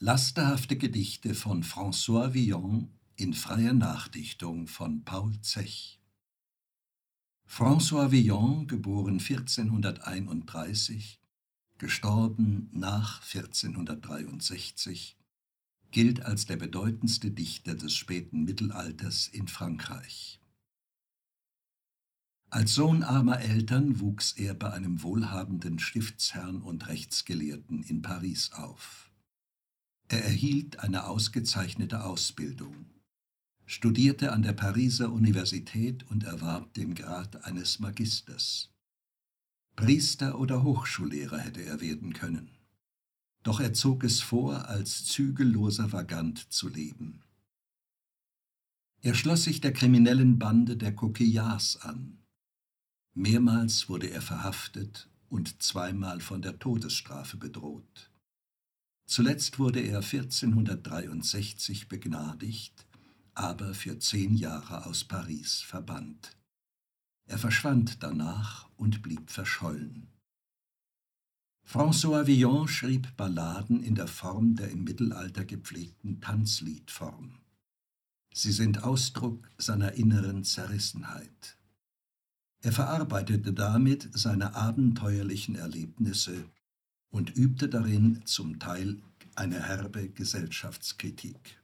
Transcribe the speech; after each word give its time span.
Lasterhafte 0.00 0.76
Gedichte 0.76 1.34
von 1.34 1.64
François 1.64 2.32
Villon 2.32 2.88
in 3.16 3.34
freier 3.34 3.72
Nachdichtung 3.72 4.68
von 4.68 5.02
Paul 5.02 5.40
Zech. 5.40 6.00
François 7.48 8.12
Villon, 8.12 8.68
geboren 8.68 9.18
1431, 9.18 11.20
gestorben 11.78 12.70
nach 12.72 13.22
1463, 13.22 15.16
gilt 15.90 16.24
als 16.24 16.46
der 16.46 16.58
bedeutendste 16.58 17.32
Dichter 17.32 17.74
des 17.74 17.96
späten 17.96 18.44
Mittelalters 18.44 19.26
in 19.26 19.48
Frankreich. 19.48 20.40
Als 22.50 22.72
Sohn 22.72 23.02
armer 23.02 23.40
Eltern 23.40 23.98
wuchs 23.98 24.30
er 24.30 24.54
bei 24.54 24.72
einem 24.72 25.02
wohlhabenden 25.02 25.80
Stiftsherrn 25.80 26.62
und 26.62 26.86
Rechtsgelehrten 26.86 27.82
in 27.82 28.00
Paris 28.00 28.52
auf. 28.52 29.07
Er 30.10 30.24
erhielt 30.24 30.80
eine 30.80 31.06
ausgezeichnete 31.06 32.02
Ausbildung, 32.02 32.86
studierte 33.66 34.32
an 34.32 34.42
der 34.42 34.54
Pariser 34.54 35.12
Universität 35.12 36.10
und 36.10 36.24
erwarb 36.24 36.72
den 36.72 36.94
Grad 36.94 37.44
eines 37.44 37.78
Magisters. 37.78 38.70
Priester 39.76 40.38
oder 40.38 40.62
Hochschullehrer 40.62 41.38
hätte 41.38 41.62
er 41.62 41.82
werden 41.82 42.14
können. 42.14 42.50
Doch 43.42 43.60
er 43.60 43.74
zog 43.74 44.02
es 44.02 44.20
vor, 44.22 44.68
als 44.68 45.04
zügelloser 45.04 45.92
Vagant 45.92 46.52
zu 46.52 46.68
leben. 46.68 47.22
Er 49.02 49.14
schloss 49.14 49.44
sich 49.44 49.60
der 49.60 49.74
kriminellen 49.74 50.38
Bande 50.38 50.78
der 50.78 50.94
Coquillards 50.94 51.76
an. 51.82 52.18
Mehrmals 53.14 53.90
wurde 53.90 54.08
er 54.10 54.22
verhaftet 54.22 55.10
und 55.28 55.62
zweimal 55.62 56.20
von 56.20 56.40
der 56.40 56.58
Todesstrafe 56.58 57.36
bedroht. 57.36 58.10
Zuletzt 59.08 59.58
wurde 59.58 59.80
er 59.80 60.00
1463 60.00 61.88
begnadigt, 61.88 62.86
aber 63.32 63.72
für 63.72 63.98
zehn 63.98 64.34
Jahre 64.34 64.84
aus 64.84 65.02
Paris 65.02 65.62
verbannt. 65.62 66.36
Er 67.24 67.38
verschwand 67.38 68.02
danach 68.02 68.68
und 68.76 69.00
blieb 69.00 69.30
verschollen. 69.30 70.08
François 71.66 72.26
Villon 72.26 72.68
schrieb 72.68 73.16
Balladen 73.16 73.82
in 73.82 73.94
der 73.94 74.08
Form 74.08 74.56
der 74.56 74.70
im 74.70 74.84
Mittelalter 74.84 75.46
gepflegten 75.46 76.20
Tanzliedform. 76.20 77.38
Sie 78.34 78.52
sind 78.52 78.84
Ausdruck 78.84 79.50
seiner 79.56 79.92
inneren 79.92 80.44
Zerrissenheit. 80.44 81.56
Er 82.60 82.72
verarbeitete 82.72 83.54
damit 83.54 84.10
seine 84.12 84.54
abenteuerlichen 84.54 85.54
Erlebnisse 85.54 86.44
und 87.10 87.36
übte 87.36 87.68
darin 87.68 88.22
zum 88.24 88.58
Teil 88.58 89.00
eine 89.34 89.62
herbe 89.62 90.08
Gesellschaftskritik. 90.08 91.58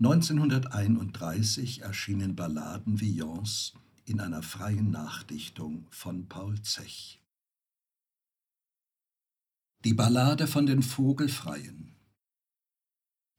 1931 0.00 1.82
erschienen 1.82 2.34
Balladen 2.34 3.00
Villons 3.00 3.74
in 4.04 4.20
einer 4.20 4.42
freien 4.42 4.90
Nachdichtung 4.90 5.86
von 5.90 6.28
Paul 6.28 6.60
Zech. 6.62 7.22
Die 9.84 9.94
Ballade 9.94 10.46
von 10.46 10.66
den 10.66 10.82
Vogelfreien 10.82 11.94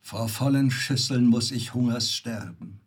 Vor 0.02 0.30
vollen 0.30 0.72
Schüsseln 0.72 1.28
muss 1.28 1.52
ich 1.52 1.74
Hungers 1.74 2.14
sterben, 2.14 2.82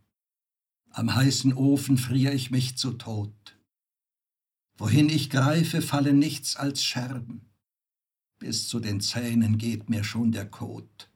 am 0.90 1.14
heißen 1.14 1.52
Ofen 1.52 1.98
frier 1.98 2.32
ich 2.32 2.50
mich 2.50 2.76
zu 2.76 2.92
Tod, 2.92 3.45
Wohin 4.78 5.08
ich 5.08 5.30
greife, 5.30 5.80
falle 5.80 6.12
nichts 6.12 6.56
als 6.56 6.84
Scherben. 6.84 7.46
Bis 8.38 8.68
zu 8.68 8.78
den 8.78 9.00
Zähnen 9.00 9.56
geht 9.56 9.88
mir 9.88 10.04
schon 10.04 10.32
der 10.32 10.46
Kot. 10.46 11.10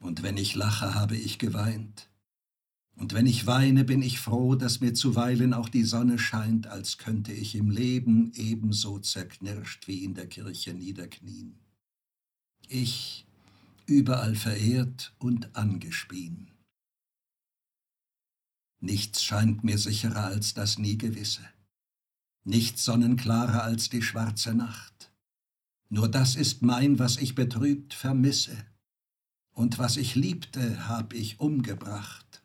Und 0.00 0.22
wenn 0.22 0.36
ich 0.36 0.56
lache, 0.56 0.94
habe 0.94 1.16
ich 1.16 1.38
geweint. 1.38 2.10
Und 2.96 3.12
wenn 3.14 3.26
ich 3.26 3.46
weine, 3.46 3.84
bin 3.84 4.02
ich 4.02 4.18
froh, 4.18 4.56
dass 4.56 4.80
mir 4.80 4.92
zuweilen 4.92 5.54
auch 5.54 5.68
die 5.68 5.84
Sonne 5.84 6.18
scheint, 6.18 6.66
als 6.66 6.98
könnte 6.98 7.32
ich 7.32 7.54
im 7.54 7.70
Leben 7.70 8.32
ebenso 8.34 8.98
zerknirscht 8.98 9.86
wie 9.86 10.02
in 10.02 10.14
der 10.14 10.26
Kirche 10.26 10.74
niederknien. 10.74 11.60
Ich, 12.66 13.24
überall 13.86 14.34
verehrt 14.34 15.14
und 15.18 15.54
angespien. 15.54 16.50
Nichts 18.80 19.22
scheint 19.22 19.62
mir 19.62 19.78
sicherer 19.78 20.24
als 20.24 20.54
das 20.54 20.78
Nie-Gewisse 20.78 21.48
nicht 22.48 22.78
sonnenklarer 22.78 23.62
als 23.62 23.90
die 23.90 24.02
schwarze 24.02 24.54
Nacht. 24.54 25.12
Nur 25.90 26.08
das 26.08 26.34
ist 26.34 26.62
mein, 26.62 26.98
was 26.98 27.16
ich 27.16 27.34
betrübt 27.34 27.94
vermisse, 27.94 28.56
und 29.52 29.78
was 29.78 29.96
ich 29.96 30.14
liebte, 30.14 30.88
hab 30.88 31.12
ich 31.12 31.40
umgebracht. 31.40 32.44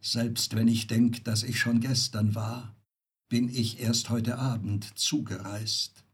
Selbst 0.00 0.56
wenn 0.56 0.66
ich 0.66 0.88
denk, 0.88 1.24
dass 1.24 1.44
ich 1.44 1.60
schon 1.60 1.80
gestern 1.80 2.34
war, 2.34 2.76
bin 3.28 3.48
ich 3.48 3.78
erst 3.78 4.10
heute 4.10 4.38
Abend 4.38 4.98
zugereist. 4.98 6.04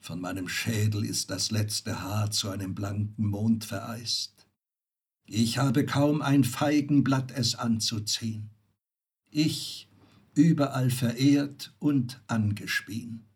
Von 0.00 0.20
meinem 0.20 0.48
Schädel 0.48 1.04
ist 1.04 1.28
das 1.28 1.50
letzte 1.50 2.00
Haar 2.00 2.30
zu 2.30 2.48
einem 2.48 2.74
blanken 2.74 3.26
Mond 3.26 3.66
vereist. 3.66 4.48
Ich 5.26 5.58
habe 5.58 5.84
kaum 5.84 6.22
ein 6.22 6.42
Feigenblatt 6.42 7.30
es 7.30 7.56
anzuziehen. 7.56 8.50
Ich, 9.30 9.89
überall 10.40 10.90
verehrt 10.90 11.74
und 11.78 12.20
angespien. 12.26 13.26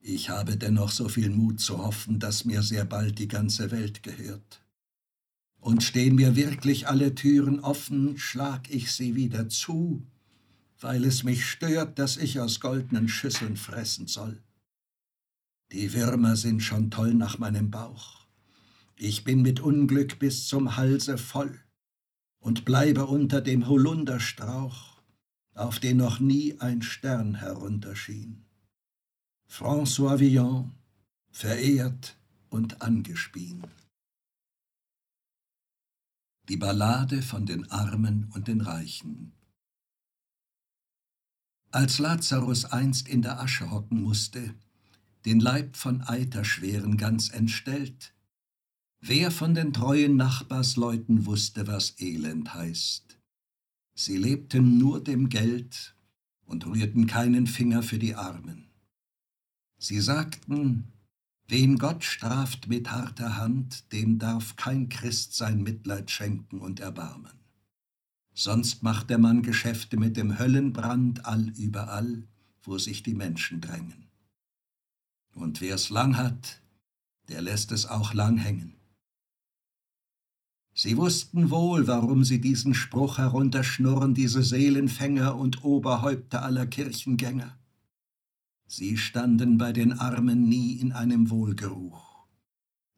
Ich 0.00 0.30
habe 0.30 0.56
dennoch 0.56 0.92
so 0.92 1.08
viel 1.08 1.30
Mut 1.30 1.60
zu 1.60 1.78
hoffen, 1.78 2.20
dass 2.20 2.44
mir 2.44 2.62
sehr 2.62 2.84
bald 2.84 3.18
die 3.18 3.26
ganze 3.26 3.70
Welt 3.72 4.02
gehört. 4.02 4.62
Und 5.58 5.82
stehen 5.82 6.14
mir 6.14 6.36
wirklich 6.36 6.86
alle 6.86 7.14
Türen 7.14 7.58
offen, 7.58 8.16
schlag 8.16 8.70
ich 8.70 8.92
sie 8.92 9.16
wieder 9.16 9.48
zu, 9.48 10.06
weil 10.78 11.04
es 11.04 11.24
mich 11.24 11.44
stört, 11.44 11.98
dass 11.98 12.18
ich 12.18 12.38
aus 12.38 12.60
goldenen 12.60 13.08
Schüsseln 13.08 13.56
fressen 13.56 14.06
soll. 14.06 14.40
Die 15.72 15.92
Würmer 15.92 16.36
sind 16.36 16.62
schon 16.62 16.90
toll 16.92 17.14
nach 17.14 17.38
meinem 17.38 17.72
Bauch. 17.72 18.26
Ich 18.94 19.24
bin 19.24 19.42
mit 19.42 19.58
Unglück 19.58 20.20
bis 20.20 20.46
zum 20.46 20.76
Halse 20.76 21.18
voll 21.18 21.58
und 22.46 22.64
bleibe 22.64 23.06
unter 23.06 23.40
dem 23.40 23.66
Holunderstrauch, 23.66 25.02
auf 25.54 25.80
den 25.80 25.96
noch 25.96 26.20
nie 26.20 26.56
ein 26.60 26.80
Stern 26.80 27.34
herunterschien. 27.34 28.44
François 29.50 30.20
Villon, 30.20 30.70
verehrt 31.32 32.16
und 32.48 32.82
angespien. 32.82 33.66
Die 36.48 36.56
Ballade 36.56 37.20
von 37.20 37.46
den 37.46 37.68
Armen 37.72 38.30
und 38.32 38.46
den 38.46 38.60
Reichen. 38.60 39.32
Als 41.72 41.98
Lazarus 41.98 42.64
einst 42.64 43.08
in 43.08 43.22
der 43.22 43.40
Asche 43.40 43.72
hocken 43.72 44.00
musste, 44.00 44.54
den 45.24 45.40
Leib 45.40 45.76
von 45.76 46.00
Eiterschweren 46.02 46.96
ganz 46.96 47.28
entstellt, 47.28 48.14
Wer 49.08 49.30
von 49.30 49.54
den 49.54 49.72
treuen 49.72 50.16
Nachbarsleuten 50.16 51.26
wusste, 51.26 51.68
was 51.68 51.94
Elend 52.00 52.54
heißt? 52.54 53.20
Sie 53.94 54.16
lebten 54.16 54.78
nur 54.78 55.00
dem 55.00 55.28
Geld 55.28 55.94
und 56.44 56.66
rührten 56.66 57.06
keinen 57.06 57.46
Finger 57.46 57.84
für 57.84 58.00
die 58.00 58.16
Armen. 58.16 58.66
Sie 59.78 60.00
sagten, 60.00 60.90
wen 61.46 61.78
Gott 61.78 62.02
straft 62.02 62.66
mit 62.66 62.90
harter 62.90 63.36
Hand, 63.36 63.92
dem 63.92 64.18
darf 64.18 64.56
kein 64.56 64.88
Christ 64.88 65.36
sein 65.36 65.62
Mitleid 65.62 66.10
schenken 66.10 66.58
und 66.58 66.80
erbarmen. 66.80 67.38
Sonst 68.34 68.82
macht 68.82 69.08
der 69.08 69.18
Mann 69.18 69.42
Geschäfte 69.42 69.96
mit 69.98 70.16
dem 70.16 70.36
Höllenbrand 70.36 71.26
allüberall, 71.26 72.24
wo 72.64 72.76
sich 72.76 73.04
die 73.04 73.14
Menschen 73.14 73.60
drängen. 73.60 74.08
Und 75.32 75.60
wer's 75.60 75.90
lang 75.90 76.16
hat, 76.16 76.60
der 77.28 77.40
lässt 77.40 77.70
es 77.70 77.86
auch 77.86 78.12
lang 78.12 78.36
hängen. 78.36 78.75
Sie 80.78 80.98
wussten 80.98 81.48
wohl, 81.48 81.86
warum 81.86 82.22
sie 82.22 82.38
diesen 82.38 82.74
Spruch 82.74 83.16
herunterschnurren, 83.16 84.12
diese 84.12 84.42
Seelenfänger 84.42 85.34
und 85.34 85.64
Oberhäupter 85.64 86.42
aller 86.42 86.66
Kirchengänger. 86.66 87.58
Sie 88.66 88.98
standen 88.98 89.56
bei 89.56 89.72
den 89.72 89.94
Armen 89.94 90.50
nie 90.50 90.74
in 90.74 90.92
einem 90.92 91.30
Wohlgeruch. 91.30 92.26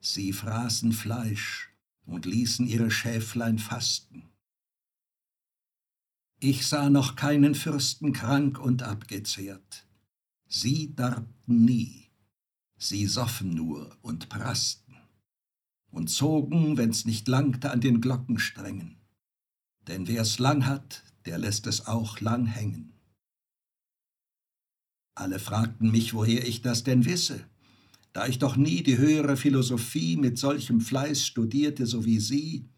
Sie 0.00 0.32
fraßen 0.32 0.90
Fleisch 0.90 1.72
und 2.04 2.26
ließen 2.26 2.66
ihre 2.66 2.90
Schäflein 2.90 3.60
fasten. 3.60 4.24
Ich 6.40 6.66
sah 6.66 6.90
noch 6.90 7.14
keinen 7.14 7.54
Fürsten 7.54 8.12
krank 8.12 8.58
und 8.58 8.82
abgezehrt. 8.82 9.86
Sie 10.48 10.96
darbten 10.96 11.64
nie. 11.64 12.10
Sie 12.76 13.06
soffen 13.06 13.54
nur 13.54 13.96
und 14.02 14.28
prasten 14.28 14.87
und 15.90 16.08
zogen, 16.08 16.76
wenn's 16.76 17.04
nicht 17.04 17.28
langte, 17.28 17.70
an 17.70 17.80
den 17.80 18.00
Glockensträngen. 18.00 18.96
Denn 19.86 20.06
wer's 20.06 20.38
lang 20.38 20.66
hat, 20.66 21.02
der 21.24 21.38
lässt 21.38 21.66
es 21.66 21.86
auch 21.86 22.20
lang 22.20 22.46
hängen. 22.46 22.92
Alle 25.14 25.38
fragten 25.38 25.90
mich, 25.90 26.14
woher 26.14 26.46
ich 26.46 26.62
das 26.62 26.84
denn 26.84 27.04
wisse. 27.04 27.44
da 28.12 28.26
ich 28.26 28.38
doch 28.38 28.56
nie 28.56 28.82
die 28.82 28.98
höhere 28.98 29.36
Philosophie 29.36 30.16
mit 30.16 30.38
solchem 30.38 30.80
Fleiß 30.80 31.24
studierte, 31.24 31.86
so 31.86 32.04
wie 32.04 32.18
Sie, 32.18 32.68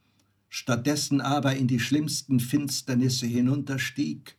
stattdessen 0.49 1.21
aber 1.21 1.57
in 1.57 1.67
die 1.69 1.81
schlimmsten 1.81 2.41
Finsternisse 2.41 3.27
hinunterstieg 3.27 4.37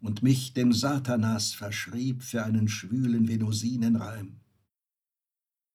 und 0.00 0.22
mich 0.22 0.52
dem 0.52 0.72
Satanas 0.72 1.52
verschrieb 1.52 2.22
für 2.22 2.44
einen 2.44 2.68
schwülen 2.68 3.28
Venusinenreim. 3.28 4.40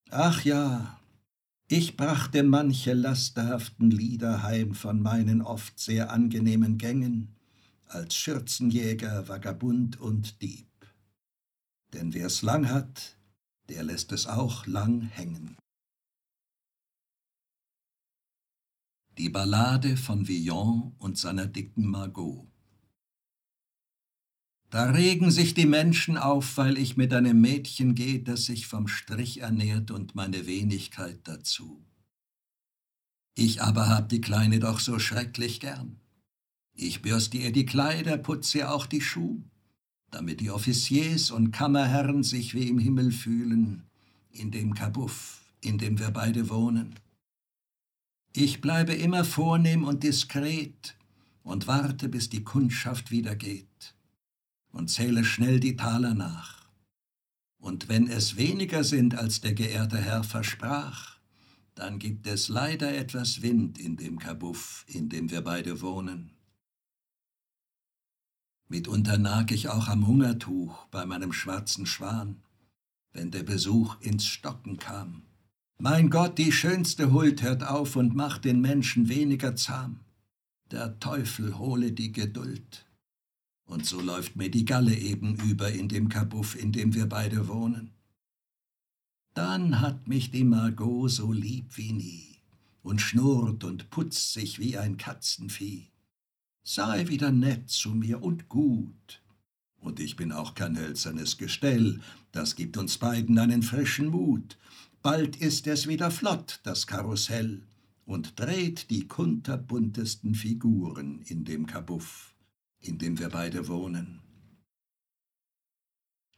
Ach 0.09 0.43
ja, 0.43 0.96
ich 1.67 1.97
brachte 1.97 2.43
manche 2.43 2.93
lasterhaften 2.93 3.91
Lieder 3.91 4.43
heim 4.43 4.73
von 4.73 5.01
meinen 5.01 5.41
oft 5.41 5.79
sehr 5.79 6.11
angenehmen 6.11 6.77
Gängen, 6.77 7.35
als 7.87 8.15
Schürzenjäger, 8.15 9.27
Vagabund 9.27 9.99
und 9.99 10.41
Dieb. 10.41 10.67
Denn 11.93 12.13
wer's 12.13 12.41
lang 12.41 12.69
hat, 12.69 13.17
der 13.69 13.83
lässt 13.83 14.11
es 14.11 14.27
auch 14.27 14.65
lang 14.65 15.01
hängen. 15.01 15.57
Die 19.17 19.29
Ballade 19.29 19.97
von 19.97 20.27
Villon 20.27 20.93
und 20.99 21.17
seiner 21.17 21.47
dicken 21.47 21.87
Margot 21.87 22.47
Da 24.77 24.91
regen 24.91 25.31
sich 25.31 25.55
die 25.55 25.65
Menschen 25.65 26.17
auf, 26.17 26.55
weil 26.57 26.77
ich 26.77 26.97
mit 26.97 27.11
einem 27.11 27.41
Mädchen 27.41 27.95
gehe, 27.95 28.19
das 28.19 28.45
sich 28.45 28.67
vom 28.67 28.87
Strich 28.87 29.39
ernährt 29.39 29.89
und 29.89 30.13
meine 30.13 30.45
Wenigkeit 30.45 31.17
dazu. 31.23 31.83
Ich 33.33 33.63
aber 33.63 33.89
hab 33.89 34.07
die 34.07 34.21
Kleine 34.21 34.59
doch 34.59 34.79
so 34.79 34.99
schrecklich 34.99 35.59
gern. 35.59 35.99
Ich 36.75 37.01
bürste 37.01 37.37
ihr 37.39 37.51
die 37.51 37.65
Kleider, 37.65 38.19
putze 38.19 38.59
ihr 38.59 38.71
auch 38.71 38.85
die 38.85 39.01
Schuh, 39.01 39.41
damit 40.11 40.41
die 40.41 40.51
Offiziers 40.51 41.31
und 41.31 41.49
Kammerherren 41.49 42.21
sich 42.21 42.53
wie 42.53 42.69
im 42.69 42.77
Himmel 42.77 43.11
fühlen, 43.11 43.81
in 44.29 44.51
dem 44.51 44.75
Kabuff, 44.75 45.41
in 45.59 45.79
dem 45.79 45.97
wir 45.97 46.11
beide 46.11 46.51
wohnen. 46.51 46.93
Ich 48.31 48.61
bleibe 48.61 48.93
immer 48.93 49.25
vornehm 49.25 49.85
und 49.85 50.03
diskret 50.03 50.95
und 51.41 51.65
warte, 51.65 52.09
bis 52.09 52.29
die 52.29 52.43
Kundschaft 52.43 53.09
wieder 53.09 53.35
geht 53.35 53.96
und 54.77 54.89
zähle 54.89 55.25
schnell 55.25 55.59
die 55.59 55.75
Taler 55.75 56.13
nach. 56.13 56.67
Und 57.57 57.89
wenn 57.89 58.07
es 58.07 58.37
weniger 58.37 58.83
sind, 58.83 59.15
als 59.15 59.41
der 59.41 59.53
geehrte 59.53 59.97
Herr 59.97 60.23
versprach, 60.23 61.17
dann 61.73 61.99
gibt 61.99 62.27
es 62.27 62.47
leider 62.47 62.95
etwas 62.95 63.41
Wind 63.41 63.79
in 63.79 63.97
dem 63.97 64.19
Kabuff, 64.19 64.85
in 64.87 65.09
dem 65.09 65.31
wir 65.31 65.41
beide 65.41 65.81
wohnen. 65.81 66.31
Mitunter 68.69 69.17
nag 69.17 69.51
ich 69.51 69.69
auch 69.69 69.87
am 69.87 70.05
Hungertuch 70.07 70.85
bei 70.87 71.05
meinem 71.05 71.33
schwarzen 71.33 71.85
Schwan, 71.85 72.41
wenn 73.13 73.31
der 73.31 73.43
Besuch 73.43 73.99
ins 74.01 74.25
Stocken 74.25 74.77
kam. 74.77 75.23
Mein 75.79 76.09
Gott, 76.09 76.37
die 76.37 76.51
schönste 76.51 77.11
Huld 77.11 77.41
hört 77.41 77.63
auf 77.63 77.95
und 77.95 78.15
macht 78.15 78.45
den 78.45 78.61
Menschen 78.61 79.09
weniger 79.09 79.55
zahm. 79.55 80.01
Der 80.71 80.99
Teufel 80.99 81.57
hole 81.57 81.91
die 81.91 82.11
Geduld. 82.11 82.86
Und 83.67 83.85
so 83.85 84.01
läuft 84.01 84.35
mir 84.35 84.49
die 84.49 84.65
Galle 84.65 84.95
eben 84.95 85.35
über 85.35 85.71
in 85.71 85.87
dem 85.87 86.09
Kabuff, 86.09 86.55
in 86.55 86.71
dem 86.71 86.95
wir 86.95 87.05
beide 87.05 87.47
wohnen. 87.47 87.91
Dann 89.35 89.81
hat 89.81 90.07
mich 90.07 90.31
die 90.31 90.43
Margot 90.43 91.11
so 91.11 91.31
lieb 91.31 91.77
wie 91.77 91.93
nie 91.93 92.27
und 92.81 93.01
schnurrt 93.01 93.63
und 93.63 93.89
putzt 93.91 94.33
sich 94.33 94.57
wie 94.57 94.77
ein 94.77 94.97
Katzenvieh. 94.97 95.91
Sei 96.63 97.07
wieder 97.07 97.31
nett 97.31 97.69
zu 97.69 97.91
mir 97.91 98.23
und 98.23 98.49
gut. 98.49 99.21
Und 99.79 99.99
ich 99.99 100.15
bin 100.15 100.31
auch 100.31 100.55
kein 100.55 100.77
hölzernes 100.77 101.37
Gestell, 101.37 101.99
das 102.31 102.55
gibt 102.55 102.77
uns 102.77 102.97
beiden 102.97 103.37
einen 103.37 103.61
frischen 103.61 104.07
Mut 104.07 104.57
bald 105.07 105.37
ist 105.37 105.67
es 105.67 105.87
wieder 105.87 106.11
flott, 106.11 106.59
das 106.63 106.85
Karussell, 106.85 107.63
und 108.05 108.37
dreht 108.37 108.89
die 108.89 109.07
kunterbuntesten 109.07 110.35
Figuren 110.35 111.21
in 111.27 111.45
dem 111.45 111.65
Kabuff, 111.65 112.35
in 112.79 112.97
dem 112.97 113.19
wir 113.19 113.29
beide 113.29 113.67
wohnen. 113.67 114.21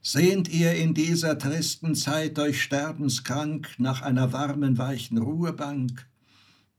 Sehnt 0.01 0.47
ihr 0.49 0.73
in 0.75 0.93
dieser 0.93 1.37
tristen 1.37 1.93
Zeit 1.95 2.39
euch 2.39 2.61
sterbenskrank 2.61 3.75
nach 3.77 4.01
einer 4.01 4.31
warmen, 4.31 4.77
weichen 4.77 5.17
Ruhebank, 5.17 6.09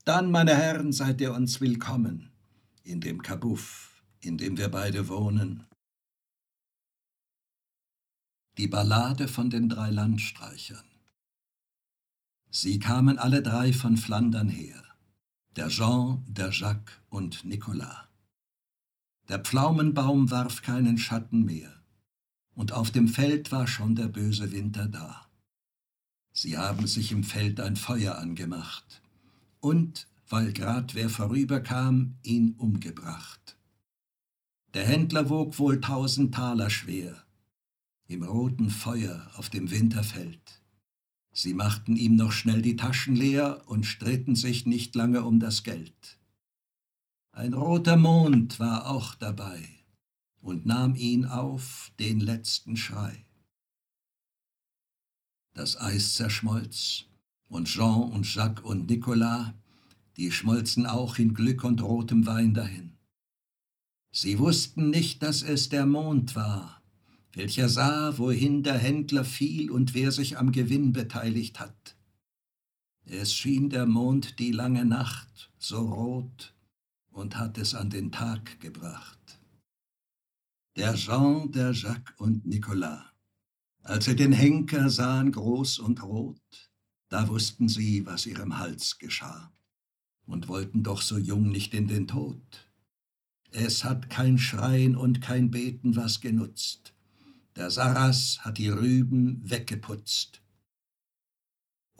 dann, 0.05 0.31
meine 0.31 0.57
Herren, 0.57 0.93
seid 0.93 1.21
ihr 1.21 1.35
uns 1.35 1.61
willkommen 1.61 2.33
in 2.83 3.01
dem 3.01 3.23
Kabuff, 3.23 4.03
in 4.21 4.39
dem 4.39 4.57
wir 4.57 4.69
beide 4.69 5.09
wohnen. 5.09 5.67
Die 8.57 8.69
Ballade 8.69 9.29
von 9.29 9.51
den 9.51 9.69
drei 9.69 9.91
Landstreichern 9.91 10.91
Sie 12.53 12.81
kamen 12.81 13.17
alle 13.17 13.43
drei 13.43 13.73
von 13.73 13.97
Flandern 13.97 14.49
her, 14.49 14.83
der 15.55 15.69
Jean, 15.69 16.25
der 16.27 16.51
Jacques 16.51 17.01
und 17.09 17.45
Nicolas. 17.45 18.10
Der 19.31 19.39
Pflaumenbaum 19.39 20.33
warf 20.33 20.61
keinen 20.61 20.99
Schatten 20.99 21.45
mehr, 21.45 21.73
und 22.57 22.73
auf 22.73 22.91
dem 22.91 23.07
Feld 23.07 23.53
war 23.53 23.69
schon 23.69 23.95
der 23.95 24.09
böse 24.09 24.51
Winter 24.51 24.89
da. 24.89 25.29
Sie 26.33 26.59
haben 26.59 26.89
sich 26.89 27.13
im 27.13 27.23
Feld 27.23 27.61
ein 27.61 27.77
Feuer 27.77 28.19
angemacht 28.19 29.01
und, 29.61 30.09
weil 30.29 30.53
grad 30.53 30.97
wer 30.97 31.09
vorüberkam, 31.09 32.17
ihn 32.25 32.55
umgebracht. 32.59 33.57
Der 34.75 34.85
Händler 34.85 35.31
wog 35.31 35.61
wohl 35.61 35.81
tausend 35.81 36.35
Taler 36.35 36.69
schwer, 36.69 37.23
im 38.09 38.25
roten 38.25 38.69
Feuer 38.69 39.31
auf 39.37 39.49
dem 39.49 39.71
Winterfeld. 39.71 40.61
Sie 41.33 41.55
machten 41.55 41.95
ihm 41.95 42.17
noch 42.17 42.33
schnell 42.33 42.63
die 42.63 42.75
Taschen 42.75 43.15
leer 43.15 43.63
und 43.67 43.87
stritten 43.87 44.35
sich 44.35 44.67
nicht 44.67 44.97
lange 44.97 45.23
um 45.23 45.39
das 45.39 45.63
Geld. 45.63 46.20
Ein 47.33 47.55
roter 47.55 47.97
Mond 47.97 48.59
war 48.59 48.91
auch 48.91 49.15
dabei 49.15 49.69
und 50.41 50.67
nahm 50.67 50.97
ihn 50.97 51.25
auf, 51.25 51.93
den 51.99 52.19
letzten 52.19 52.77
Schrei. 52.77 53.25
Das 55.55 55.81
Eis 55.81 56.15
zerschmolz, 56.15 57.05
und 57.49 57.69
Jean 57.69 58.11
und 58.11 58.33
Jacques 58.33 58.65
und 58.65 58.91
Nicolas, 58.91 59.53
die 60.17 60.33
schmolzen 60.33 60.87
auch 60.87 61.19
in 61.19 61.35
Glück 61.35 61.63
und 61.65 61.83
rotem 61.83 62.27
Wein 62.27 62.53
dahin. 62.53 62.97
Sie 64.13 64.39
wussten 64.39 64.91
nicht, 64.91 65.23
dass 65.23 65.43
es 65.43 65.69
der 65.69 65.87
Mond 65.87 66.35
war, 66.35 66.83
welcher 67.33 67.69
sah, 67.69 68.19
wohin 68.19 68.65
der 68.65 68.79
Händler 68.79 69.25
fiel 69.25 69.71
und 69.71 69.95
wer 69.95 70.11
sich 70.11 70.37
am 70.37 70.51
Gewinn 70.51 70.93
beteiligt 70.93 71.61
hat. 71.61 71.97
Es 73.05 73.33
schien 73.33 73.71
der 73.71 73.87
Mond 73.87 74.39
die 74.41 74.53
lange 74.53 74.85
Nacht 74.85 75.51
so 75.59 75.81
rot 75.81 76.55
und 77.11 77.37
hat 77.37 77.59
es 77.59 77.75
an 77.75 77.91
den 77.91 78.13
Tag 78.13 78.61
gebracht. 78.61 79.41
Der 80.77 80.95
Jean, 80.95 81.51
der 81.53 81.73
Jacques 81.73 82.15
und 82.19 82.47
Nicolas, 82.47 83.05
als 83.83 84.05
sie 84.05 84.17
den 84.17 84.33
Henker 84.33 84.91
sahen 84.91 85.33
groß 85.33 85.79
und 85.81 86.03
rot, 86.03 86.71
da 87.09 87.29
wussten 87.29 87.69
sie, 87.69 88.07
was 88.07 88.27
ihrem 88.27 88.59
Hals 88.59 88.99
geschah 88.99 89.53
und 90.27 90.49
wollten 90.49 90.83
doch 90.83 91.03
so 91.03 91.19
jung 91.19 91.51
nicht 91.51 91.75
in 91.75 91.89
den 91.89 92.07
Tod. 92.07 92.71
Es 93.51 93.83
hat 93.83 94.11
kein 94.11 94.39
Schreien 94.39 94.95
und 94.97 95.21
kein 95.21 95.51
Beten 95.51 95.97
was 95.97 96.21
genutzt, 96.21 96.95
der 97.57 97.71
Sarras 97.71 98.39
hat 98.43 98.59
die 98.59 98.69
Rüben 98.69 99.41
weggeputzt. 99.43 100.41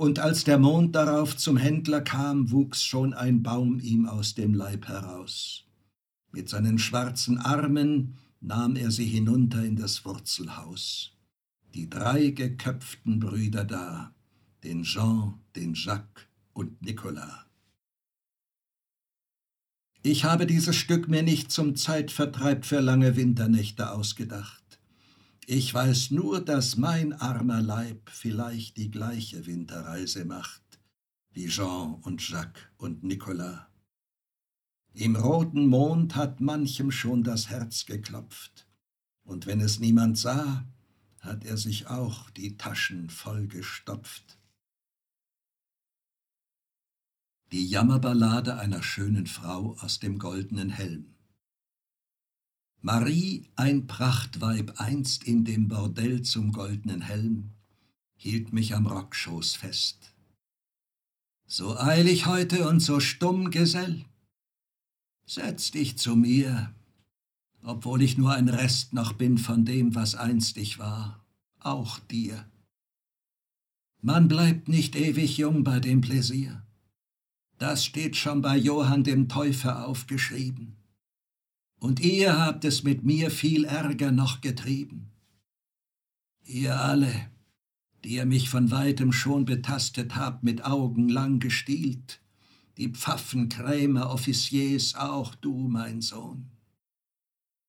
Und 0.01 0.19
als 0.19 0.45
der 0.45 0.59
Mond 0.59 0.95
darauf 0.95 1.37
zum 1.37 1.59
Händler 1.59 2.01
kam, 2.01 2.51
wuchs 2.51 2.83
schon 2.83 3.13
ein 3.13 3.43
Baum 3.43 3.81
ihm 3.81 4.07
aus 4.07 4.35
dem 4.35 4.55
Leib 4.55 4.89
heraus. 4.89 5.67
Mit 6.33 6.49
seinen 6.49 6.79
schwarzen 6.79 7.37
Armen 7.37 8.17
nahm 8.41 8.77
er 8.77 8.91
sie 8.91 9.05
hinunter 9.05 9.63
in 9.63 9.77
das 9.77 10.07
Wurzelhaus. 10.07 11.13
Die 11.75 11.91
drei 11.91 12.31
geköpften 12.31 13.21
Brüder 13.21 13.67
da, 13.67 14.15
den 14.65 14.85
Jean, 14.85 15.35
den 15.55 15.75
Jacques 15.75 16.25
und 16.55 16.81
Nicolas. 16.81 17.45
Ich 20.03 20.25
habe 20.25 20.47
dieses 20.47 20.77
Stück 20.77 21.09
mir 21.09 21.23
nicht 21.23 21.53
zum 21.53 21.77
Zeitvertreib 21.77 22.65
für 22.65 22.81
lange 22.81 23.17
Winternächte 23.17 23.91
ausgedacht. 23.93 24.60
Ich 25.53 25.75
weiß 25.75 26.13
nur, 26.13 26.45
dass 26.45 26.77
mein 26.77 27.13
armer 27.13 27.61
Leib 27.61 28.09
vielleicht 28.09 28.77
die 28.77 28.89
gleiche 28.89 29.47
Winterreise 29.47 30.25
macht 30.25 30.63
wie 31.33 31.49
Jean 31.49 31.95
und 32.03 32.29
Jacques 32.29 32.69
und 32.77 33.03
Nicolas. 33.03 33.67
Im 34.93 35.17
roten 35.17 35.67
Mond 35.67 36.15
hat 36.15 36.41
manchem 36.41 36.93
schon 36.93 37.25
das 37.25 37.49
Herz 37.49 37.85
geklopft, 37.85 38.69
und 39.25 39.47
wenn 39.47 39.61
es 39.61 39.81
niemand 39.81 40.19
sah, 40.19 40.69
hat 41.19 41.45
er 41.45 41.57
sich 41.57 41.89
auch 41.89 42.31
die 42.31 42.57
Taschen 42.57 43.11
vollgestopft. 43.11 44.39
Die 47.51 47.67
Jammerballade 47.67 48.57
einer 48.57 48.85
schönen 48.85 49.27
Frau 49.27 49.77
aus 49.81 49.99
dem 49.99 50.21
goldenen 50.21 50.71
Helm. 50.71 51.17
Marie, 52.83 53.45
ein 53.57 53.87
Prachtweib 53.87 54.81
einst 54.81 55.25
in 55.25 55.45
dem 55.45 55.69
Bordell 55.69 56.23
zum 56.23 56.51
goldenen 56.51 57.03
Helm, 57.03 57.51
hielt 58.17 58.55
mich 58.55 58.75
am 58.75 58.87
Rockschoß 58.87 59.55
fest. 59.57 60.15
So 61.47 61.79
eilig 61.79 62.25
heute 62.25 62.67
und 62.67 62.81
so 62.81 62.99
stumm, 62.99 63.51
Gesell, 63.51 64.07
setz 65.27 65.73
dich 65.73 65.99
zu 65.99 66.17
mir, 66.17 66.75
obwohl 67.63 68.01
ich 68.01 68.17
nur 68.17 68.33
ein 68.33 68.49
Rest 68.49 68.95
noch 68.95 69.13
bin 69.13 69.37
von 69.37 69.67
dem, 69.67 69.95
was 69.95 70.15
einst 70.15 70.57
ich 70.57 70.79
war, 70.79 71.23
auch 71.59 71.99
dir. 71.99 72.49
Man 74.01 74.29
bleibt 74.29 74.69
nicht 74.69 74.97
ewig 74.97 75.37
jung 75.37 75.65
bei 75.65 75.81
dem 75.81 76.01
Pläsier. 76.01 76.65
Das 77.59 77.85
steht 77.85 78.17
schon 78.17 78.41
bei 78.41 78.57
Johann 78.57 79.05
dem 79.05 79.29
Täufer 79.29 79.87
aufgeschrieben. 79.87 80.80
Und 81.81 81.99
ihr 82.01 82.39
habt 82.39 82.67
es 82.67 82.83
mit 82.83 83.05
mir 83.05 83.31
viel 83.31 83.65
Ärger 83.65 84.13
noch 84.13 84.43
getrieben. 84.43 85.11
Ihr 86.45 86.79
alle, 86.79 87.31
die 88.05 88.17
ihr 88.17 88.27
mich 88.27 88.51
von 88.51 88.71
weitem 88.71 89.13
schon 89.13 89.47
betastet 89.47 90.15
habt, 90.15 90.43
mit 90.43 90.65
Augen 90.65 91.09
lang 91.09 91.41
gestielt, 91.41 92.21
die 92.77 92.89
Pfaffen, 92.89 93.49
Krämer, 93.49 94.11
Offiziers, 94.11 94.95
auch 94.95 95.35
du, 95.35 95.69
mein 95.69 96.03
Sohn. 96.03 96.51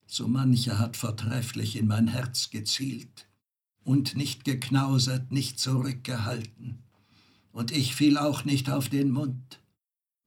So 0.07 0.27
mancher 0.27 0.77
hat 0.77 0.97
vortrefflich 0.97 1.77
in 1.77 1.87
mein 1.87 2.09
Herz 2.09 2.49
gezielt 2.49 3.29
und 3.85 4.17
nicht 4.17 4.43
geknausert, 4.43 5.31
nicht 5.31 5.57
zurückgehalten. 5.57 6.79
Und 7.53 7.71
ich 7.71 7.95
fiel 7.95 8.17
auch 8.17 8.43
nicht 8.43 8.69
auf 8.69 8.89
den 8.89 9.11
Mund 9.11 9.61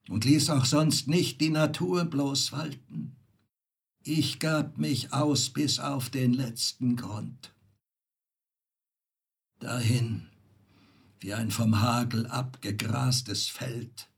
und 0.08 0.24
ließ 0.24 0.48
auch 0.48 0.64
sonst 0.64 1.06
nicht 1.06 1.42
die 1.42 1.50
Natur 1.50 2.06
bloß 2.06 2.52
walten. 2.52 3.16
Ich 4.04 4.38
gab 4.38 4.78
mich 4.78 5.12
aus 5.12 5.50
bis 5.50 5.80
auf 5.80 6.10
den 6.10 6.32
letzten 6.32 6.94
Grund. 6.96 7.54
Dahin, 9.58 10.28
wie 11.20 11.34
ein 11.34 11.50
vom 11.50 11.80
Hagel 11.80 12.26
abgegrastes 12.26 13.48
Feld, 13.48 14.08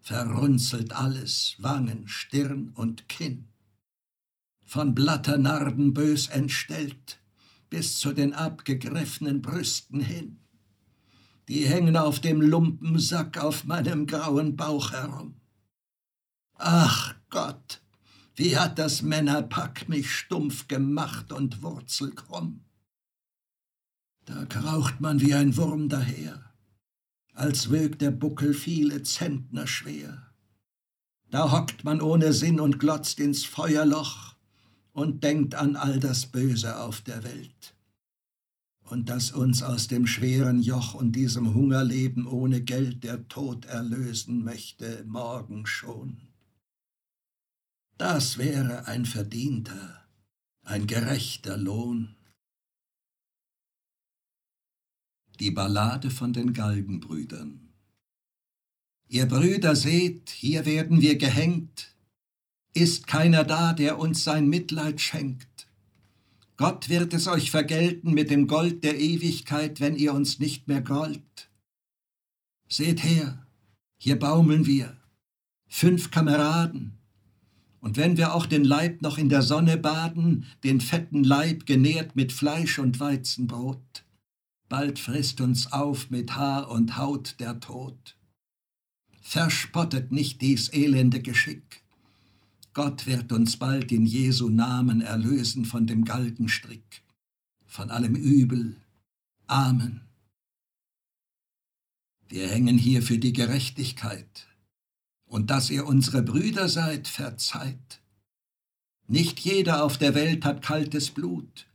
verrunzelt 0.00 0.92
alles, 0.92 1.56
Wangen, 1.58 2.08
Stirn 2.08 2.70
und 2.70 3.08
Kinn, 3.08 3.48
von 4.62 4.94
Blatternarben 4.94 5.92
bös 5.92 6.28
entstellt, 6.28 7.20
bis 7.68 7.98
zu 7.98 8.12
den 8.12 8.32
abgegriffenen 8.32 9.42
Brüsten 9.42 10.00
hin 10.00 10.38
die 11.48 11.66
hängen 11.66 11.96
auf 11.96 12.20
dem 12.20 12.40
Lumpensack 12.40 13.38
auf 13.38 13.64
meinem 13.64 14.06
grauen 14.06 14.56
Bauch 14.56 14.92
herum. 14.92 15.40
Ach 16.54 17.14
Gott, 17.30 17.82
wie 18.34 18.56
hat 18.56 18.78
das 18.78 19.02
Männerpack 19.02 19.88
mich 19.88 20.10
stumpf 20.10 20.68
gemacht 20.68 21.32
und 21.32 21.62
wurzelkrumm. 21.62 22.60
Da 24.24 24.44
kraucht 24.46 25.00
man 25.00 25.20
wie 25.20 25.34
ein 25.34 25.56
Wurm 25.56 25.88
daher, 25.88 26.52
als 27.34 27.70
wög 27.70 27.98
der 27.98 28.10
Buckel 28.10 28.54
viele 28.54 29.02
Zentner 29.02 29.66
schwer. 29.66 30.30
Da 31.30 31.52
hockt 31.52 31.84
man 31.84 32.00
ohne 32.00 32.32
Sinn 32.32 32.60
und 32.60 32.78
glotzt 32.78 33.20
ins 33.20 33.44
Feuerloch 33.44 34.34
und 34.92 35.24
denkt 35.24 35.54
an 35.54 35.76
all 35.76 35.98
das 35.98 36.26
Böse 36.26 36.78
auf 36.80 37.00
der 37.00 37.24
Welt 37.24 37.74
und 38.90 39.08
dass 39.08 39.32
uns 39.32 39.62
aus 39.62 39.88
dem 39.88 40.06
schweren 40.06 40.60
Joch 40.60 40.94
und 40.94 41.12
diesem 41.12 41.54
Hungerleben 41.54 42.26
ohne 42.26 42.60
Geld 42.60 43.02
der 43.02 43.26
Tod 43.28 43.64
erlösen 43.66 44.44
möchte, 44.44 45.04
morgen 45.06 45.66
schon. 45.66 46.18
Das 47.96 48.38
wäre 48.38 48.86
ein 48.86 49.06
verdienter, 49.06 50.06
ein 50.62 50.86
gerechter 50.86 51.56
Lohn. 51.56 52.16
Die 55.40 55.50
Ballade 55.50 56.10
von 56.10 56.32
den 56.32 56.52
Galgenbrüdern 56.52 57.64
Ihr 59.08 59.26
Brüder 59.26 59.76
seht, 59.76 60.30
hier 60.30 60.66
werden 60.66 61.00
wir 61.00 61.16
gehängt, 61.16 61.94
ist 62.72 63.06
keiner 63.06 63.44
da, 63.44 63.72
der 63.72 63.98
uns 63.98 64.24
sein 64.24 64.48
Mitleid 64.48 65.00
schenkt. 65.00 65.68
Gott 66.56 66.88
wird 66.88 67.14
es 67.14 67.28
euch 67.28 67.50
vergelten 67.50 68.12
mit 68.12 68.30
dem 68.30 68.46
Gold 68.46 68.82
der 68.82 68.98
Ewigkeit, 68.98 69.80
wenn 69.80 69.96
ihr 69.96 70.14
uns 70.14 70.38
nicht 70.38 70.68
mehr 70.68 70.80
gollt. 70.82 71.50
Seht 72.68 73.04
her, 73.04 73.46
hier 73.98 74.18
baumeln 74.18 74.66
wir, 74.66 74.96
fünf 75.68 76.10
Kameraden, 76.10 76.98
und 77.84 77.98
wenn 77.98 78.16
wir 78.16 78.32
auch 78.32 78.46
den 78.46 78.64
Leib 78.64 79.02
noch 79.02 79.18
in 79.18 79.28
der 79.28 79.42
Sonne 79.42 79.76
baden, 79.76 80.46
den 80.64 80.80
fetten 80.80 81.22
Leib 81.22 81.66
genährt 81.66 82.16
mit 82.16 82.32
Fleisch 82.32 82.78
und 82.78 82.98
Weizenbrot, 82.98 84.06
bald 84.70 84.98
frisst 84.98 85.42
uns 85.42 85.70
auf 85.70 86.08
mit 86.08 86.34
Haar 86.34 86.70
und 86.70 86.96
Haut 86.96 87.36
der 87.40 87.60
Tod. 87.60 88.16
Verspottet 89.20 90.12
nicht 90.12 90.40
dies 90.40 90.72
elende 90.72 91.20
Geschick, 91.20 91.84
Gott 92.72 93.06
wird 93.06 93.32
uns 93.32 93.58
bald 93.58 93.92
in 93.92 94.06
Jesu 94.06 94.48
Namen 94.48 95.02
erlösen 95.02 95.66
von 95.66 95.86
dem 95.86 96.06
Galgenstrick, 96.06 97.02
von 97.66 97.90
allem 97.90 98.14
Übel. 98.16 98.76
Amen. 99.46 100.00
Wir 102.28 102.48
hängen 102.48 102.78
hier 102.78 103.02
für 103.02 103.18
die 103.18 103.34
Gerechtigkeit 103.34 104.48
und 105.34 105.50
dass 105.50 105.68
ihr 105.68 105.84
unsere 105.84 106.22
Brüder 106.22 106.68
seid, 106.68 107.08
verzeiht. 107.08 108.00
Nicht 109.08 109.40
jeder 109.40 109.82
auf 109.82 109.98
der 109.98 110.14
Welt 110.14 110.44
hat 110.44 110.62
kaltes 110.62 111.10
Blut, 111.10 111.66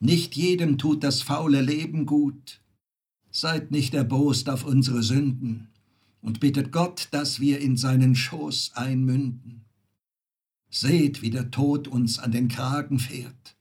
nicht 0.00 0.34
jedem 0.34 0.78
tut 0.78 1.04
das 1.04 1.22
faule 1.22 1.62
Leben 1.62 2.06
gut. 2.06 2.60
Seid 3.30 3.70
nicht 3.70 3.94
erbost 3.94 4.48
auf 4.50 4.64
unsere 4.64 5.04
Sünden 5.04 5.68
und 6.22 6.40
bittet 6.40 6.72
Gott, 6.72 7.06
dass 7.12 7.38
wir 7.38 7.60
in 7.60 7.76
seinen 7.76 8.16
Schoß 8.16 8.72
einmünden. 8.74 9.64
Seht, 10.68 11.22
wie 11.22 11.30
der 11.30 11.52
Tod 11.52 11.86
uns 11.86 12.18
an 12.18 12.32
den 12.32 12.48
Kragen 12.48 12.98
fährt. 12.98 13.56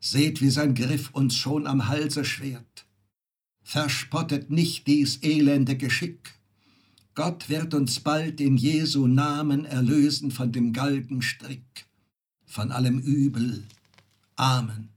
Seht, 0.00 0.40
wie 0.40 0.48
sein 0.48 0.74
Griff 0.74 1.10
uns 1.10 1.36
schon 1.36 1.66
am 1.66 1.88
Halse 1.88 2.24
schwert. 2.24 2.86
Verspottet 3.62 4.50
nicht 4.50 4.86
dies 4.86 5.22
elende 5.22 5.76
Geschick. 5.76 6.37
Gott 7.18 7.48
wird 7.48 7.74
uns 7.74 7.98
bald 7.98 8.40
in 8.40 8.56
Jesu 8.56 9.08
Namen 9.08 9.64
erlösen 9.64 10.30
von 10.30 10.52
dem 10.52 10.72
Galgenstrick, 10.72 11.88
von 12.46 12.70
allem 12.70 13.00
Übel. 13.00 13.64
Amen. 14.36 14.90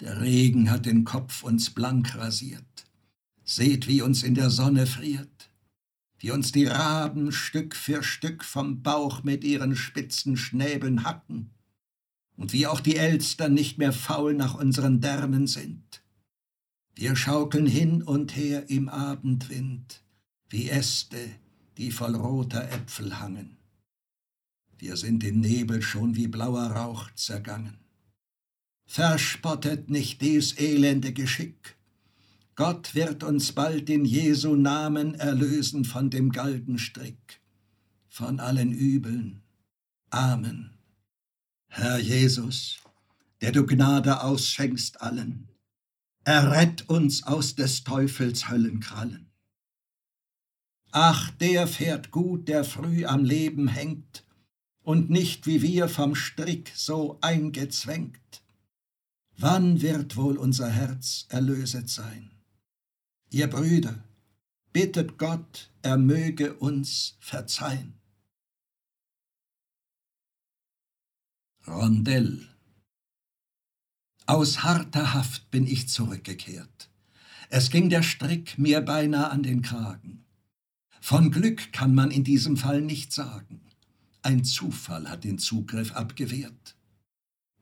Der 0.00 0.22
Regen 0.22 0.70
hat 0.70 0.86
den 0.86 1.04
Kopf 1.04 1.42
uns 1.42 1.68
blank 1.68 2.14
rasiert. 2.14 2.86
Seht, 3.44 3.86
wie 3.86 4.00
uns 4.00 4.22
in 4.22 4.34
der 4.34 4.48
Sonne 4.48 4.86
friert 4.86 5.50
wie 6.20 6.30
uns 6.30 6.52
die 6.52 6.66
Raben 6.66 7.30
Stück 7.30 7.74
für 7.74 8.02
Stück 8.02 8.44
vom 8.44 8.82
Bauch 8.82 9.24
mit 9.24 9.44
ihren 9.44 9.76
spitzen 9.76 10.38
Schnäbeln 10.38 11.04
hacken, 11.04 11.50
und 12.36 12.54
wie 12.54 12.66
auch 12.66 12.80
die 12.80 12.96
Elster 12.96 13.50
nicht 13.50 13.76
mehr 13.76 13.92
faul 13.92 14.32
nach 14.32 14.54
unseren 14.54 15.00
Därmen 15.00 15.46
sind. 15.46 16.01
Wir 16.94 17.16
schaukeln 17.16 17.66
hin 17.66 18.02
und 18.02 18.36
her 18.36 18.68
im 18.68 18.88
Abendwind, 18.88 20.02
wie 20.48 20.68
Äste, 20.68 21.18
die 21.78 21.90
voll 21.90 22.14
roter 22.14 22.70
Äpfel 22.70 23.18
hangen. 23.18 23.56
Wir 24.78 24.96
sind 24.96 25.24
im 25.24 25.40
Nebel 25.40 25.80
schon 25.82 26.16
wie 26.16 26.28
blauer 26.28 26.66
Rauch 26.72 27.10
zergangen. 27.14 27.78
Verspottet 28.84 29.88
nicht 29.88 30.20
dies 30.20 30.58
elende 30.58 31.12
Geschick, 31.12 31.76
Gott 32.54 32.94
wird 32.94 33.24
uns 33.24 33.52
bald 33.52 33.88
in 33.88 34.04
Jesu 34.04 34.56
Namen 34.56 35.14
erlösen 35.14 35.86
von 35.86 36.10
dem 36.10 36.32
Galgenstrick, 36.32 37.40
von 38.10 38.40
allen 38.40 38.72
Übeln. 38.72 39.40
Amen. 40.10 40.70
Herr 41.68 41.98
Jesus, 41.98 42.78
der 43.40 43.52
du 43.52 43.64
Gnade 43.64 44.22
ausschenkst 44.22 45.00
allen, 45.00 45.48
errett 46.24 46.88
uns 46.88 47.24
aus 47.24 47.54
des 47.54 47.84
Teufels 47.84 48.48
Höllenkrallen. 48.48 49.30
Ach, 50.92 51.30
der 51.30 51.66
fährt 51.66 52.10
gut, 52.10 52.48
der 52.48 52.64
früh 52.64 53.06
am 53.06 53.24
Leben 53.24 53.68
hängt 53.68 54.24
und 54.82 55.10
nicht 55.10 55.46
wie 55.46 55.62
wir 55.62 55.88
vom 55.88 56.14
Strick 56.14 56.72
so 56.74 57.18
eingezwängt. 57.22 58.42
Wann 59.36 59.80
wird 59.80 60.16
wohl 60.16 60.36
unser 60.36 60.68
Herz 60.68 61.26
erlöset 61.30 61.88
sein? 61.88 62.30
Ihr 63.30 63.48
Brüder, 63.48 64.04
bittet 64.72 65.16
Gott, 65.16 65.70
er 65.80 65.96
möge 65.96 66.54
uns 66.54 67.16
verzeihen. 67.20 67.98
Rondell 71.66 72.51
Aus 74.26 74.62
harter 74.62 75.14
Haft 75.14 75.50
bin 75.50 75.66
ich 75.66 75.88
zurückgekehrt. 75.88 76.90
Es 77.48 77.70
ging 77.70 77.90
der 77.90 78.04
Strick 78.04 78.56
mir 78.56 78.80
beinahe 78.80 79.30
an 79.30 79.42
den 79.42 79.62
Kragen. 79.62 80.24
Von 81.00 81.32
Glück 81.32 81.72
kann 81.72 81.94
man 81.94 82.12
in 82.12 82.22
diesem 82.22 82.56
Fall 82.56 82.82
nicht 82.82 83.12
sagen. 83.12 83.60
Ein 84.22 84.44
Zufall 84.44 85.10
hat 85.10 85.24
den 85.24 85.38
Zugriff 85.38 85.92
abgewehrt. 85.92 86.76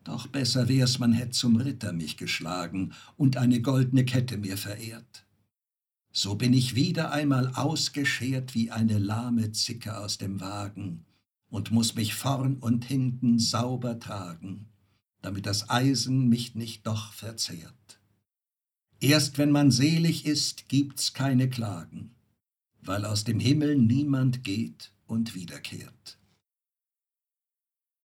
Doch 0.04 0.26
besser 0.26 0.68
wär's, 0.68 0.98
man 0.98 1.14
hätt 1.14 1.34
zum 1.34 1.56
Ritter 1.56 1.94
mich 1.94 2.18
geschlagen 2.18 2.92
und 3.16 3.38
eine 3.38 3.62
goldne 3.62 4.04
Kette 4.04 4.36
mir 4.36 4.58
verehrt. 4.58 5.24
So 6.12 6.34
bin 6.34 6.52
ich 6.52 6.74
wieder 6.74 7.12
einmal 7.12 7.48
ausgeschert 7.54 8.54
wie 8.54 8.70
eine 8.70 8.98
lahme 8.98 9.52
Zicke 9.52 9.96
aus 9.96 10.18
dem 10.18 10.40
Wagen 10.40 11.06
und 11.48 11.70
muss 11.70 11.94
mich 11.94 12.14
vorn 12.14 12.56
und 12.56 12.84
hinten 12.84 13.38
sauber 13.38 13.98
tragen, 13.98 14.69
damit 15.22 15.46
das 15.46 15.68
Eisen 15.70 16.28
mich 16.28 16.54
nicht 16.54 16.86
doch 16.86 17.12
verzehrt. 17.12 17.74
Erst 19.00 19.38
wenn 19.38 19.50
man 19.50 19.70
selig 19.70 20.26
ist, 20.26 20.68
gibt's 20.68 21.14
keine 21.14 21.48
Klagen, 21.48 22.14
weil 22.82 23.04
aus 23.04 23.24
dem 23.24 23.40
Himmel 23.40 23.76
niemand 23.76 24.44
geht 24.44 24.92
und 25.06 25.34
wiederkehrt. 25.34 26.19